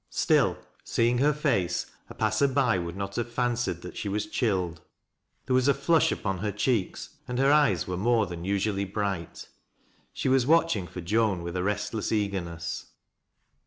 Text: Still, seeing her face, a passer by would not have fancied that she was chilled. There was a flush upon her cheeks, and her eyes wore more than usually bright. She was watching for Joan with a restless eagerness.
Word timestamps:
Still, 0.09 0.57
seeing 0.83 1.19
her 1.19 1.31
face, 1.31 1.85
a 2.09 2.15
passer 2.15 2.47
by 2.47 2.79
would 2.79 2.97
not 2.97 3.17
have 3.17 3.31
fancied 3.31 3.83
that 3.83 3.95
she 3.95 4.09
was 4.09 4.25
chilled. 4.25 4.81
There 5.45 5.53
was 5.53 5.67
a 5.67 5.75
flush 5.75 6.11
upon 6.11 6.39
her 6.39 6.51
cheeks, 6.51 7.17
and 7.27 7.37
her 7.37 7.51
eyes 7.51 7.87
wore 7.87 7.97
more 7.97 8.25
than 8.25 8.43
usually 8.43 8.83
bright. 8.85 9.47
She 10.11 10.27
was 10.27 10.47
watching 10.47 10.87
for 10.87 11.01
Joan 11.01 11.43
with 11.43 11.55
a 11.55 11.61
restless 11.61 12.11
eagerness. 12.11 12.87